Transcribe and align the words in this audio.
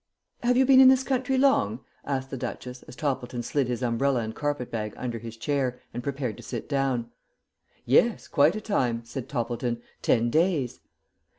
"Have 0.41 0.57
you 0.57 0.65
been 0.65 0.81
in 0.81 0.87
this 0.87 1.03
country 1.03 1.37
long?" 1.37 1.81
asked 2.05 2.31
the 2.31 2.35
Duchess, 2.35 2.81
as 2.87 2.95
Toppleton 2.95 3.43
slid 3.43 3.67
his 3.67 3.83
umbrella 3.83 4.21
and 4.21 4.33
carpet 4.33 4.71
bag 4.71 4.95
under 4.97 5.19
his 5.19 5.37
chair, 5.37 5.79
and 5.93 6.01
prepared 6.01 6.37
to 6.37 6.41
sit 6.41 6.67
down. 6.67 7.11
"Yes, 7.85 8.27
quite 8.27 8.55
a 8.55 8.61
time," 8.61 9.05
said 9.05 9.29
Toppleton. 9.29 9.79
"Ten 10.01 10.31
days." 10.31 10.79